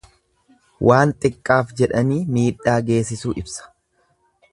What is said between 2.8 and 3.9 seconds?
geessisuu ibsa.